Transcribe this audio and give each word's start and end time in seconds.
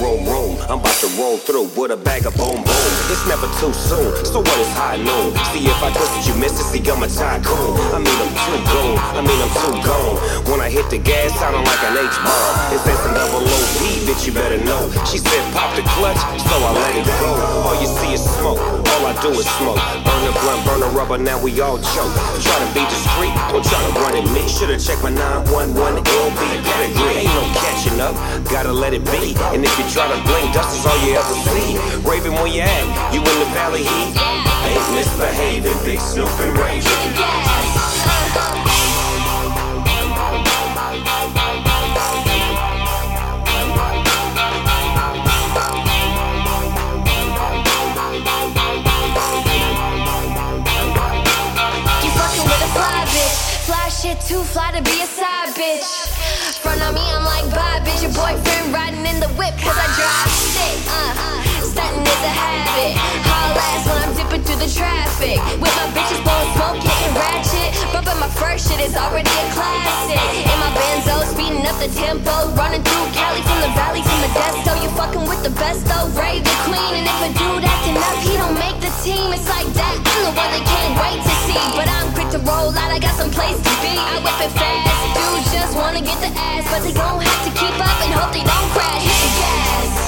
room, 0.00 0.24
room. 0.26 0.56
I'm 0.68 0.80
about 0.80 0.98
to 1.00 1.08
roll 1.16 1.38
through 1.38 1.70
with 1.76 1.90
a 1.90 1.96
bag 1.96 2.26
of 2.26 2.34
boom, 2.36 2.60
boom. 2.60 2.90
It's 3.12 3.24
never 3.28 3.46
too 3.60 3.72
soon, 3.72 4.12
so 4.24 4.40
what 4.40 4.58
is 4.58 4.70
high 4.76 4.98
noon? 4.98 5.32
See 5.52 5.64
if 5.64 5.78
I 5.82 5.90
twist 5.92 6.28
you 6.28 6.34
miss 6.36 6.58
it, 6.58 6.66
see 6.68 6.82
I'm 6.90 7.02
a 7.02 7.08
tycoon. 7.08 7.76
I 7.94 7.98
mean, 8.02 8.18
I'm 8.18 8.32
too 8.34 8.58
gone, 8.66 8.98
I 9.16 9.20
mean, 9.22 9.40
I'm 9.40 9.52
too 9.52 9.76
gone. 9.84 10.16
When 10.50 10.60
I 10.60 10.68
hit 10.68 10.90
the 10.90 10.98
gas, 10.98 11.32
sounding 11.38 11.64
like 11.64 11.82
an 11.86 11.96
H-bomb. 11.96 12.54
It's 12.74 12.84
S 12.86 13.02
and 13.06 13.14
double 13.16 13.46
O-P, 13.46 14.04
bitch, 14.04 14.26
you 14.26 14.32
better 14.32 14.60
know. 14.64 14.90
She 15.08 15.18
said 15.18 15.42
pop 15.54 15.74
the 15.76 15.82
clutch, 15.96 16.18
so 16.18 16.54
I 16.60 16.70
let 16.72 16.94
it 16.96 17.06
go. 17.06 17.30
All 17.64 17.76
you 17.80 17.88
see 17.88 18.12
is 18.12 18.22
smoke, 18.22 18.60
all 18.60 19.02
I 19.06 19.14
do 19.22 19.30
is 19.32 19.48
smoke. 19.60 19.80
Burn 20.04 20.22
the 20.26 20.32
blunt, 20.42 20.60
burn 20.66 20.80
the 20.80 20.90
rubber, 20.92 21.18
now 21.18 21.40
we 21.40 21.60
all 21.60 21.78
choke. 21.78 22.14
Try 22.42 22.56
to 22.60 22.68
beat 22.74 22.88
the 22.90 23.00
street, 23.14 23.34
don't 23.54 23.64
try 23.64 23.80
to 23.80 23.92
run 24.02 24.14
at 24.18 24.26
me. 24.34 24.42
Should've 24.48 24.82
checked 24.82 25.02
my 25.02 25.10
911 25.10 26.02
LB 26.02 26.40
catching 27.96 28.00
up, 28.00 28.44
gotta 28.50 28.72
let 28.72 28.92
it 28.94 29.04
be. 29.06 29.34
And 29.54 29.64
if 29.64 29.78
you 29.78 29.84
try 29.90 30.08
to 30.08 30.22
blink, 30.24 30.54
dust 30.54 30.78
is 30.78 30.86
all 30.86 30.98
you 31.06 31.16
ever 31.16 31.34
see. 31.34 31.76
Raven, 32.08 32.32
where 32.34 32.46
you 32.46 32.62
at? 32.62 33.12
You 33.12 33.20
in 33.20 33.38
the 33.38 33.46
valley 33.54 33.82
heat? 33.82 34.16
Ain't 34.66 34.94
misbehaving, 34.94 35.84
big 35.84 36.00
Snoop 36.00 36.28
and 36.40 36.58
Raven. 36.58 37.76
Too 54.26 54.42
fly 54.42 54.74
to 54.74 54.82
be 54.82 54.98
a 54.98 55.06
side 55.06 55.54
bitch. 55.54 55.86
Front 56.58 56.82
on 56.82 56.98
me, 56.98 57.04
I'm 57.14 57.22
like, 57.22 57.46
bye, 57.54 57.78
bitch. 57.86 58.02
Your 58.02 58.10
boyfriend 58.10 58.74
riding 58.74 59.06
in 59.06 59.22
the 59.22 59.30
whip, 59.38 59.54
cause 59.62 59.78
I 59.78 59.86
drive 59.94 60.32
sick. 60.34 60.82
Uh, 60.90 61.14
stunting 61.62 62.02
is 62.02 62.22
a 62.26 62.34
habit. 62.34 62.98
Haul 63.22 63.54
ass 63.54 63.86
when 63.86 64.02
I'm 64.02 64.12
dipping 64.18 64.42
through 64.42 64.58
the 64.58 64.66
traffic. 64.66 65.38
With 65.62 65.70
my 65.78 65.86
bitches 65.94 66.18
blowing 66.26 66.50
smoke, 66.58 66.82
getting 66.82 67.14
ratchet. 67.14 67.70
Bumping 67.94 68.18
my 68.18 68.26
first 68.34 68.66
shit 68.66 68.82
is 68.82 68.98
already 68.98 69.30
a 69.30 69.46
classic. 69.54 70.18
In 70.18 70.58
my 70.58 70.74
benzo, 70.74 71.22
speeding 71.30 71.62
up 71.62 71.78
the 71.78 71.90
tempo. 71.94 72.50
Running 72.58 72.82
through 72.82 73.06
Cali 73.14 73.46
from 73.46 73.62
the 73.62 73.70
valley 73.78 74.02
to 74.02 74.14
Modesto. 74.26 74.74
You 74.82 74.90
fucking 74.98 75.22
with 75.30 75.46
the 75.46 75.54
best 75.54 75.86
though, 75.86 76.10
Ray 76.18 76.42
the 76.42 76.54
queen. 76.66 76.98
And 76.98 77.06
if 77.06 77.18
a 77.22 77.30
dude 77.30 77.62
acting 77.62 77.94
up, 77.94 78.18
he 78.26 78.34
don't 78.34 78.58
make 78.58 78.82
the 78.82 78.90
team. 79.06 79.30
It's 79.30 79.46
like 79.46 79.70
that. 79.78 79.94
I'm 80.02 80.20
the 80.26 80.32
one 80.34 80.50
they 80.50 80.66
can't 80.66 80.94
wait 80.98 81.22
to 81.22 81.34
see. 81.46 81.62
But 81.78 81.85
I 82.96 82.98
got 82.98 83.14
some 83.14 83.30
place 83.30 83.58
to 83.58 83.72
be. 83.84 83.92
I 83.92 84.16
whip 84.24 84.40
it 84.40 84.52
fast. 84.56 85.12
Dudes 85.12 85.52
just 85.52 85.76
wanna 85.76 86.00
get 86.00 86.16
the 86.16 86.32
ass, 86.32 86.64
but 86.72 86.80
they 86.80 86.94
gon' 86.94 87.20
have 87.20 87.44
to 87.44 87.52
keep 87.52 87.76
up 87.76 88.00
and 88.00 88.14
hope 88.16 88.32
they 88.32 88.40
don't 88.40 88.70
crash. 88.72 89.04
Hit 89.04 89.20
the 89.20 89.32
gas. 89.36 90.06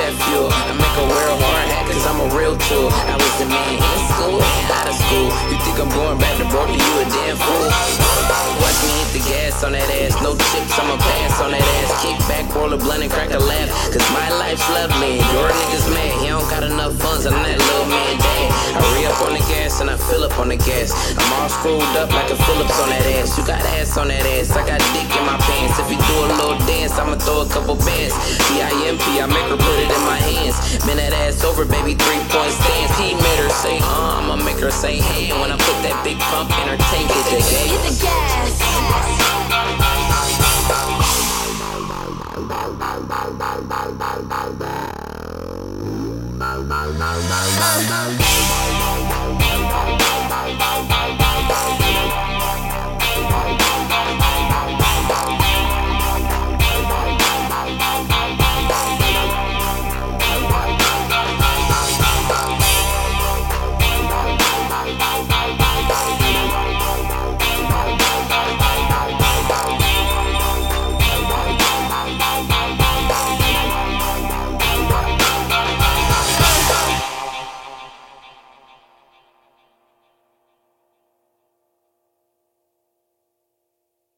Fuel. 0.00 0.48
Make 0.48 0.96
a 0.96 1.06
hard 1.06 2.06
I'm 2.06 2.20
a 2.20 2.34
real 2.34 2.56
tool. 2.56 3.09
I'm 5.80 5.88
going 5.88 6.18
back 6.18 6.36
to 6.36 6.44
Brody, 6.52 6.76
you 6.76 6.92
a 7.00 7.04
damn 7.08 7.40
fool. 7.40 7.68
Watch 8.60 8.78
me 8.84 8.92
hit 9.00 9.10
the 9.16 9.22
gas 9.24 9.64
on 9.64 9.72
that 9.72 9.88
ass. 9.88 10.12
No 10.20 10.36
chips, 10.36 10.76
I'ma 10.76 11.00
pass 11.00 11.40
on 11.40 11.56
that 11.56 11.64
ass. 11.80 12.04
Kick 12.04 12.20
back, 12.28 12.44
roll 12.54 12.68
a 12.72 12.76
blunt 12.76 13.00
and 13.00 13.10
crack 13.10 13.32
a 13.32 13.40
laugh. 13.40 13.72
Cause 13.88 14.04
my 14.12 14.28
life's 14.36 14.68
lovely. 14.76 15.24
Your 15.32 15.48
niggas 15.48 15.88
mad. 15.88 16.20
He 16.20 16.28
don't 16.28 16.44
got 16.52 16.68
enough 16.68 17.00
funds. 17.00 17.24
I'm 17.24 17.32
that 17.32 17.56
little 17.56 17.88
man 17.88 18.14
dad. 18.20 18.48
I 18.76 18.80
re 18.92 19.08
up 19.08 19.20
on 19.24 19.32
the 19.32 19.44
gas 19.48 19.80
and 19.80 19.88
I 19.88 19.96
fill 19.96 20.24
up 20.24 20.36
on 20.38 20.52
the 20.52 20.60
gas. 20.60 20.92
I'm 21.16 21.32
all 21.40 21.48
screwed 21.48 21.80
up 21.96 22.12
like 22.12 22.28
a 22.28 22.36
Phillips 22.36 22.76
on 22.76 22.92
that 22.92 23.06
ass. 23.16 23.38
You 23.40 23.44
got 23.48 23.64
ass 23.80 23.96
on 23.96 24.08
that 24.12 24.24
ass. 24.36 24.52
I 24.52 24.60
got 24.68 24.84
dick 24.92 25.08
in 25.16 25.24
my 25.24 25.40
pants. 25.40 25.80
If 25.80 25.88
you 25.88 25.96
do 25.96 26.14
a 26.20 26.28
little 26.36 26.60
dance, 26.68 26.92
I'ma 27.00 27.16
throw 27.16 27.40
a 27.40 27.48
couple 27.48 27.80
bands. 27.80 28.12
P-I-M-P, 28.52 29.04
I 29.16 29.24
make 29.24 29.48
her 29.48 29.56
put 29.56 29.76
it 29.80 29.88
in 29.88 30.02
my 30.04 30.20
hands. 30.20 30.60
Bend 30.84 31.00
that 31.00 31.16
ass 31.24 31.40
over, 31.40 31.64
baby, 31.64 31.96
three 31.96 32.20
point 32.28 32.52
stance. 32.52 32.92
He 33.00 33.16
made 33.16 33.40
her 33.40 33.48
say, 33.48 33.80
uh, 33.80 34.09
I'ma 34.70 34.78
say 34.78 34.98
hand. 35.00 35.40
When 35.40 35.50
I 35.50 35.56
put 35.56 35.82
that 35.82 36.04
big 36.04 36.18
pump 36.20 36.50
in 36.50 36.68
her 36.68 36.76
tank, 36.76 37.10
hit 37.10 37.26
the 37.26 37.42
Hit 37.42 37.82
the 37.82 37.94
gas. 38.00 38.62
Uh, 47.92 48.49